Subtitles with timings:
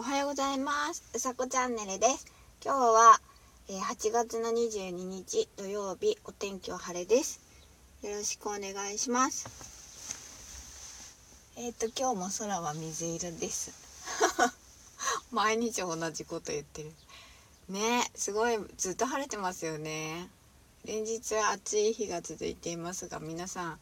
[0.00, 1.02] おはようございます。
[1.14, 2.24] うさこチャンネルです。
[2.64, 3.20] 今日は、
[3.68, 7.38] え、8月の22日土曜日お天気は晴れです。
[8.02, 9.46] よろしくお願いします。
[11.58, 13.72] えっ、ー、と今日も空は水色です。
[15.32, 16.94] 毎日同じこと言ってる。
[17.68, 20.30] ねすごいずっと晴れてますよね。
[20.86, 23.78] 連日暑い日が続いていますが皆さん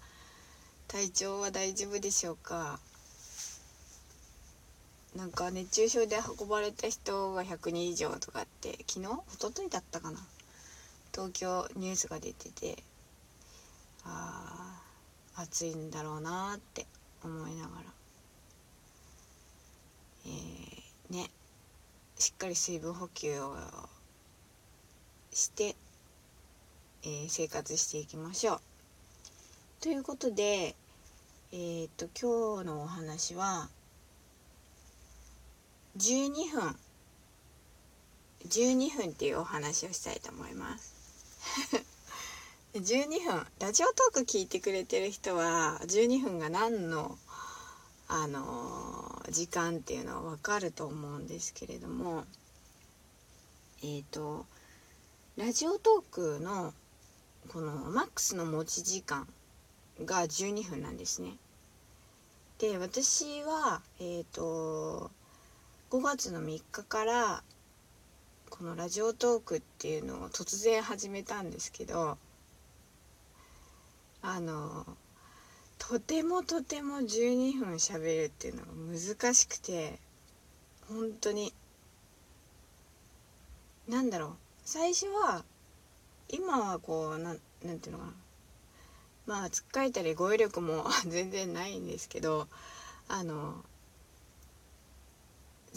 [0.88, 2.80] 体調は大丈夫でしょうか？
[5.18, 9.06] なんか熱中症で運ばれた人が100人以上とかって昨日？
[9.34, 10.20] 一昨日だったかな？
[11.12, 12.84] 東京ニュースが出てて
[14.04, 14.80] あ
[15.34, 16.86] あ暑いんだろうなって
[17.24, 17.84] 思いながら。
[20.26, 21.30] えー、ね。
[22.16, 23.56] しっかり水分補給を
[25.32, 25.74] して、
[27.02, 28.60] えー、生活していきましょう。
[29.80, 30.76] ということで
[31.50, 33.68] えー、っと今日のお話は
[35.98, 36.76] 12分。
[38.46, 40.94] 12分っていうお話をしたいと思います。
[42.74, 43.46] 12分。
[43.58, 47.18] ラジオトーク聞いてくれてる人は12分が何の
[48.06, 52.24] あの時間っていうのは分かると思うんですけれども
[53.82, 54.46] えっ、ー、と
[55.36, 56.72] ラジオトークの
[57.48, 59.26] このマックスの持ち時間
[60.04, 61.36] が12分なんですね。
[62.58, 65.10] で私はえっ、ー、と
[65.90, 67.42] 5月の3日から
[68.50, 72.18] このラジオトークっていうのを突然始めたんですけど
[74.20, 74.84] あの
[75.78, 79.98] とてもとても12分喋るっていうのが難しくて
[80.88, 81.54] 本当に
[83.88, 84.32] 何だろう
[84.64, 85.42] 最初は
[86.28, 88.12] 今はこうなんなんていうのかな
[89.26, 92.46] まあつっかえたり語彙力も 全然ないんですけど
[93.08, 93.64] あの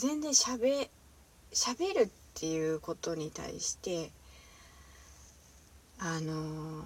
[0.02, 0.90] 全然しゃべ
[1.54, 4.10] しゃべるっていうことに対して
[6.00, 6.82] あのー、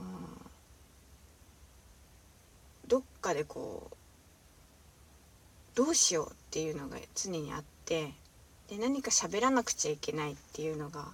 [2.90, 3.96] どっかでこう
[5.76, 8.12] どうしようっていうのが常にあって
[8.68, 11.06] で何か喋らなくちゃいけないっていうのが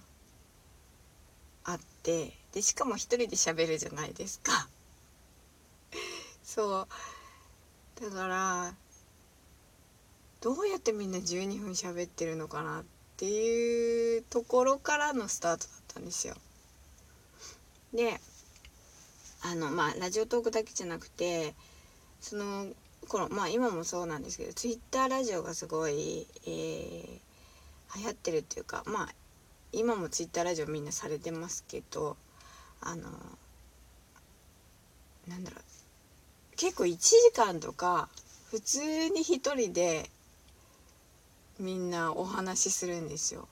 [1.62, 4.68] あってでしかも一人で喋るじゃないですか。
[6.42, 6.88] そ
[8.00, 8.04] う。
[8.04, 8.74] だから
[10.42, 12.84] どうやってみんな12分喋ってるのかなっ
[13.16, 16.34] ていうところからのスタートだったんですよ。
[17.94, 18.18] で
[19.42, 21.54] あのまあラジオトークだけじゃなくて
[22.20, 22.66] その
[23.06, 29.08] 頃まあ今もそうなんですけどツイッターラジオがすごい、えー、流行ってるっていうかまあ
[29.72, 32.16] 今もツイッターラジオみんなされてますけど
[32.80, 33.02] あの
[35.28, 38.08] なんだろう結構1時間とか
[38.50, 40.10] 普通に一人で
[41.62, 43.46] みんなお話しするんですよ。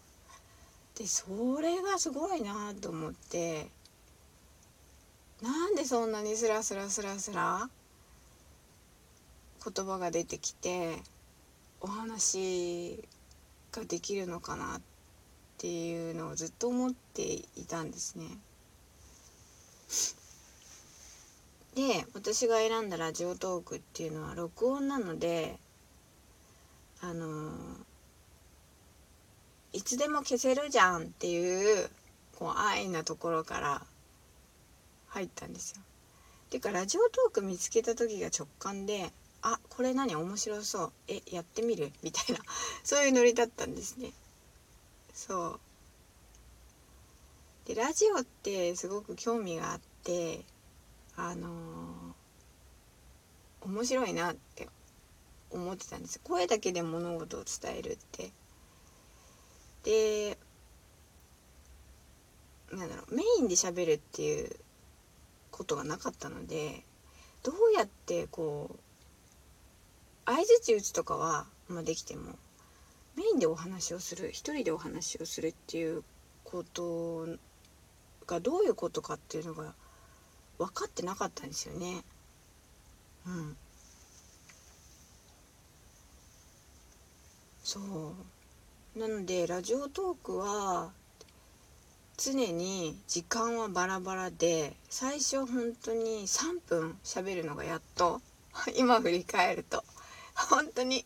[0.97, 3.69] でそれがすごいなと思って
[5.41, 7.71] なんでそんなにスラスラスラスラ
[9.65, 10.97] 言葉が出てきて
[11.81, 13.09] お話
[13.71, 14.81] ができるのかなっ
[15.59, 18.27] ていうのをずっと思っていたんですね。
[21.77, 25.61] で私が選んだラジオトークっていうのは録音なので
[27.01, 27.90] あのー
[29.73, 31.89] いつでも消せるじゃんっていう
[32.39, 33.83] こう安易なところから
[35.09, 35.83] 入ったんですよ。
[36.47, 40.93] っていうかラジオトーク見つけた時が直感であこれ何面白そう。
[41.09, 41.93] えやってみる？
[42.03, 42.41] みたいな。
[42.85, 44.13] そういうノリだったんですね。
[45.15, 45.61] そう。
[47.67, 50.45] でラジオってすごく興味があって
[51.17, 54.69] あのー、面白いなって
[55.51, 56.21] 思ってたんです。
[56.25, 58.33] 声だけで物事を伝えるって。
[59.85, 60.39] で
[62.73, 64.51] なんだろうメインで喋るっていう
[65.51, 66.85] ことがなかったので
[67.43, 68.79] どうやってこう
[70.27, 72.37] 相づち打つとかは、まあ、できても
[73.17, 76.05] メインでお話をする一人でお話をするっていう
[76.45, 77.27] こと
[78.27, 79.75] がどういうことかっていうのが
[80.59, 82.05] 分かってなかったんですよね。
[83.27, 83.57] うん。
[87.65, 88.40] そう。
[88.97, 90.91] なのでラジオトークは
[92.17, 98.21] 常に時間はバラバラで最初本当に3分喋るのがやっと
[98.77, 99.85] 今振り返ると
[100.35, 101.05] 本当に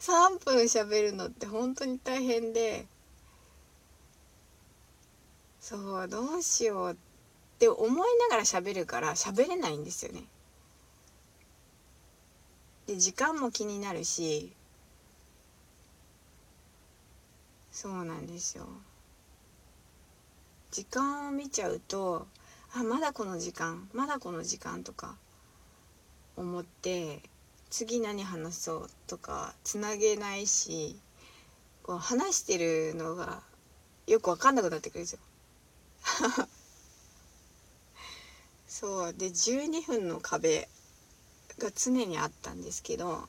[0.00, 2.86] 3分喋るのって本当に大変で
[5.60, 6.96] そうどうしようっ
[7.58, 10.24] て思いながら喋るから喋れないんですよね。
[12.86, 14.50] で時間も気になるし
[17.70, 18.66] そうなんですよ
[20.70, 22.26] 時間を見ちゃうと
[22.74, 25.16] あまだこの時間まだこの時間とか
[26.36, 27.20] 思って
[27.70, 30.98] 次何話そうとかつなげないし
[31.82, 33.42] こう話してるのが
[34.06, 35.18] よく分かんなくなってくるんですよ。
[38.66, 40.68] そうで12分の壁
[41.58, 43.28] が常にあったんですけど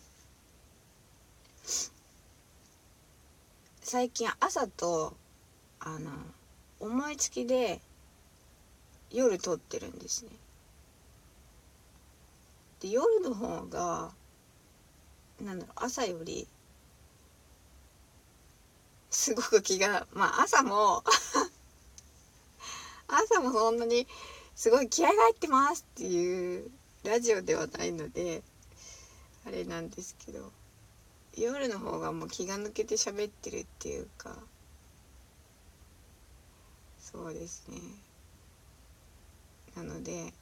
[3.92, 5.18] 最近朝と
[5.80, 6.12] あの
[6.80, 7.82] 思いつきで
[9.10, 10.30] 夜撮ってるんですね。
[12.82, 14.12] で夜の方が
[15.42, 16.48] なんだろう朝より
[19.10, 21.04] すごく気がまあ朝も
[23.10, 24.06] 朝もそんなに
[24.56, 26.70] すごい気合が入ってますっていう
[27.06, 28.44] ラジオではないので
[29.48, 30.52] あれなんですけど
[31.38, 34.36] 夜の方がもう気が抜けて喋ってるっていうか。
[37.00, 37.80] そうですね。
[39.76, 40.34] なので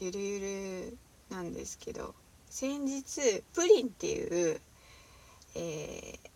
[0.00, 0.98] ゆるゆる
[1.30, 2.14] なんですけど
[2.50, 4.60] 先日プリンっていう、
[5.54, 6.30] えー、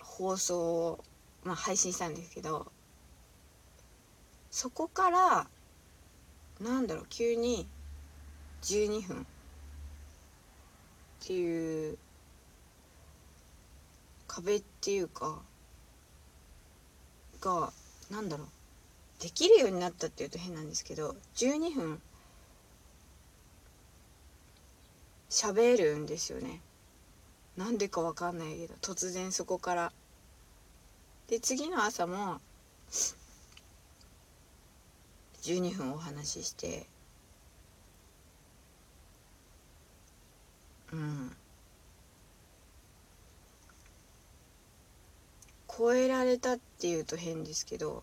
[0.00, 1.04] 放送を、
[1.44, 2.72] まあ、配信したんですけど
[4.50, 5.46] そこから
[6.60, 7.68] なんだろう急に
[8.62, 9.26] 12分
[11.22, 11.98] っていう
[14.26, 15.38] 壁っていうか
[17.40, 17.72] が
[18.10, 18.48] なんだろう。
[19.22, 22.00] できるようになったっていうと変なんですけど12分
[25.30, 26.60] 喋るんですよね。
[27.56, 29.92] なんでかわかんないけど突然そこから。
[31.28, 32.40] で次の朝も
[35.42, 36.86] 12分お話しして
[40.92, 41.36] うん。
[45.76, 48.02] 超えられたっていうと変ですけど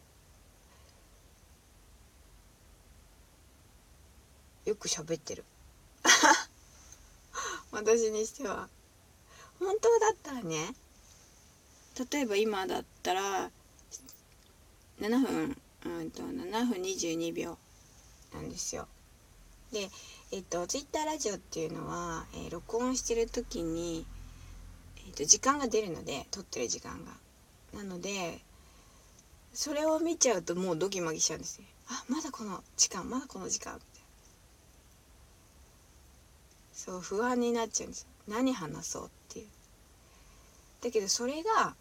[4.66, 5.46] よく喋ってる。
[7.72, 8.70] 私にしては。
[9.60, 10.74] 本当だったらね
[12.12, 13.52] 例えば今だったら
[15.00, 17.58] 7分うんと7分22秒
[18.34, 18.88] なんですよ。
[19.72, 19.90] で
[20.32, 24.06] えっとツイッターラジオっていうのは、えー、録音してる時に、
[25.08, 27.12] えっと、時間が出るので撮ってる時間が。
[27.74, 28.40] なので
[29.54, 33.76] それを見ちゃうともうドギマギしちゃうんですねあまだこの時間まだこの時間。
[33.76, 34.08] みたいな
[36.74, 39.48] そう不安になっちゃうんです何話そうっていう。
[40.82, 41.76] だけどそれが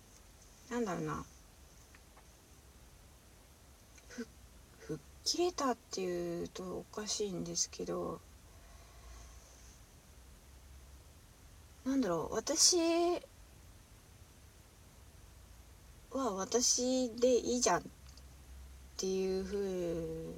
[0.71, 1.25] なんだろうな。
[5.31, 8.19] 切れたっていうとおかしいんですけど
[11.85, 12.79] なんだろう私
[16.11, 17.83] は私でいいじゃんっ
[18.97, 20.35] ていうふ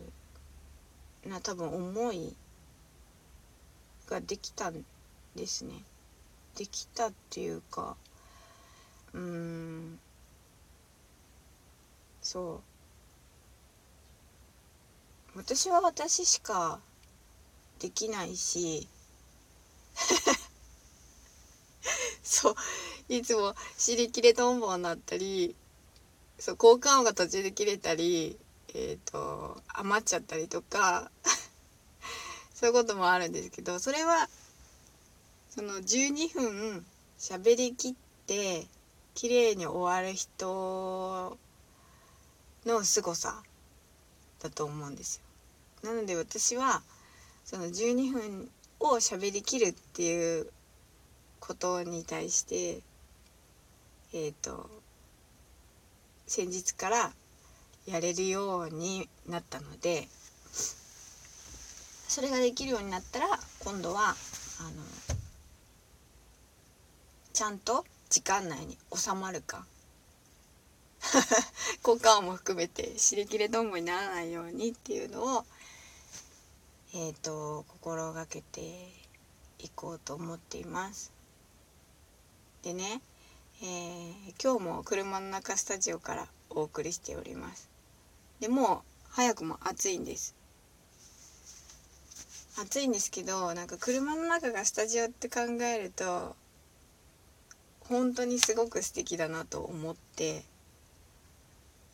[1.24, 2.34] うな多分思い
[4.08, 4.84] ができたん
[5.36, 5.84] ですね。
[6.56, 7.96] できたっていうか
[9.14, 10.00] うん
[12.20, 12.69] そう
[15.40, 16.80] 私は私しか
[17.78, 18.86] できないし
[22.22, 22.54] そう
[23.08, 25.56] いつも尻切れトンボになったり
[26.38, 28.38] そう交換音が途中で切れたり
[28.74, 31.10] えっ、ー、と余っちゃったりとか
[32.54, 34.28] そういうこともあるんですけどそれは
[35.48, 36.86] その12分
[37.18, 37.94] 喋りきっ
[38.26, 38.68] て
[39.14, 41.38] 綺麗に終わる人
[42.66, 43.42] の凄さ
[44.40, 45.29] だと思うんですよ。
[45.82, 46.82] なので私は
[47.44, 50.46] その12分を喋りきるっていう
[51.40, 52.80] ことに対して
[54.12, 54.68] えっ、ー、と
[56.26, 57.12] 先日から
[57.86, 60.06] やれるようになったので
[62.08, 63.26] それができるようになったら
[63.64, 64.16] 今度はあの
[67.32, 69.64] ちゃんと時間内に収まるか
[71.84, 75.44] 交換音も含めて尻切れどんぼにならないようにっていうのを
[76.92, 78.60] えっ、ー、と心がけて
[79.60, 81.12] いこうと思っています。
[82.62, 83.00] でね
[83.62, 87.68] えー、今日も車の中スタジオからお送りしております。
[88.40, 88.78] でもう
[89.10, 90.34] 早くも暑いんです。
[92.58, 96.34] 暑いんですけどなんか車の中がスタジオって考えると
[97.80, 100.42] 本当にすごく素敵だなと思って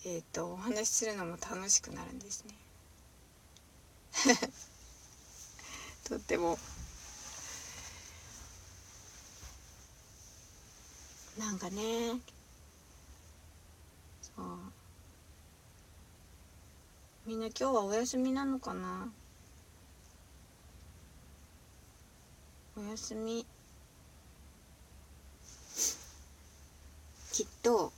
[0.05, 2.55] えっ、ー、とお話しするのも楽しくなるんですね。
[6.09, 6.57] とっても。
[11.37, 12.21] なんかね。
[14.23, 14.45] そう。
[17.27, 19.09] みんな今日はお休みなのかな？
[22.77, 23.45] お休み。
[27.33, 27.93] きっと。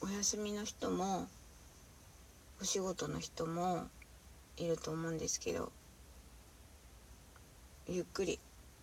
[0.00, 1.28] お休みの人も。
[2.60, 3.86] お仕事の人も。
[4.60, 5.72] いると思うんですけど
[7.88, 8.38] ゆっくり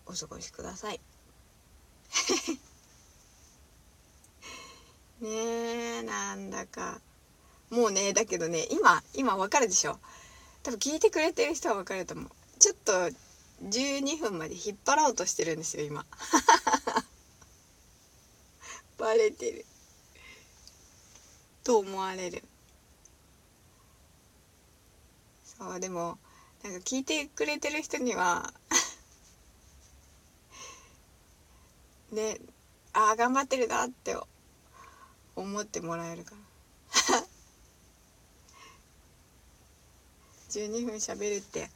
[0.06, 1.00] お過ごしください。
[5.20, 7.00] ねえなんだか。
[7.70, 9.98] もうねだけどね今今わかるでしょ。
[10.62, 12.30] 多分聞いてくれてる人はわかると思う。
[12.58, 12.92] ちょっと
[13.64, 16.04] 12分まで引っ張ろうとしてるんですよ今。
[18.98, 19.64] バレてる。
[21.64, 22.42] と思われる。
[25.58, 26.18] そうでも
[26.62, 28.52] なんか聞いてくれてる人には
[32.12, 32.38] ね
[32.92, 34.16] ああ頑張ってるなって
[35.36, 36.48] 思ってもらえるから。
[40.50, 41.70] 12分喋るって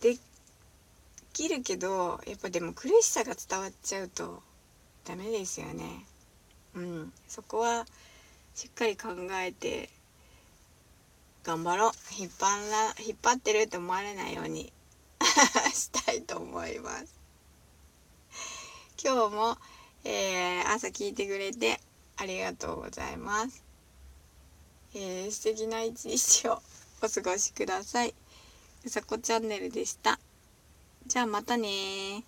[0.00, 0.16] で
[1.32, 4.42] きるけどやっぱでも苦しさが伝わっちゃうと
[5.04, 6.06] ダメですよね。
[6.74, 7.12] うん。
[7.26, 7.86] そこは
[8.54, 9.90] しっかり考えて
[11.44, 14.72] 頑張ろう引っ張ら引っ張ってるって思われないように
[15.72, 17.20] したいと思います
[19.02, 19.58] 今日も、
[20.04, 21.80] えー、朝聞いてくれて
[22.16, 23.64] ありがとうございます、
[24.94, 26.62] えー、素敵な一日を
[27.02, 28.14] お過ごしください。
[28.84, 30.18] うさこチャンネルでした。
[31.06, 32.22] じゃあまたね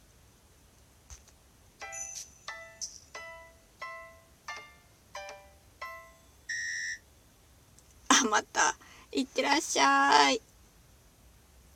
[8.08, 8.74] あ、また。
[9.12, 10.40] いってらっしゃい。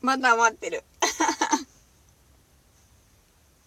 [0.01, 0.83] まだ待ってる。